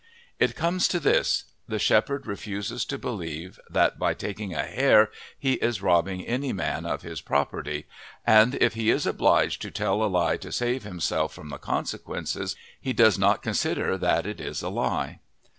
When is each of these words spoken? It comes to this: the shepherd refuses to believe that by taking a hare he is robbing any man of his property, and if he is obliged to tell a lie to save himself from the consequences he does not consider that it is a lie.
It 0.39 0.55
comes 0.55 0.87
to 0.87 0.99
this: 0.99 1.43
the 1.67 1.77
shepherd 1.77 2.25
refuses 2.25 2.85
to 2.85 2.97
believe 2.97 3.59
that 3.69 3.99
by 3.99 4.15
taking 4.15 4.51
a 4.51 4.63
hare 4.63 5.11
he 5.37 5.53
is 5.61 5.83
robbing 5.83 6.25
any 6.25 6.51
man 6.51 6.87
of 6.87 7.03
his 7.03 7.21
property, 7.21 7.85
and 8.25 8.55
if 8.55 8.73
he 8.73 8.89
is 8.89 9.05
obliged 9.05 9.61
to 9.61 9.69
tell 9.69 10.01
a 10.03 10.09
lie 10.09 10.37
to 10.37 10.51
save 10.51 10.81
himself 10.81 11.35
from 11.35 11.49
the 11.49 11.59
consequences 11.59 12.55
he 12.79 12.93
does 12.93 13.19
not 13.19 13.43
consider 13.43 13.95
that 13.95 14.25
it 14.25 14.41
is 14.41 14.63
a 14.63 14.69
lie. 14.69 15.19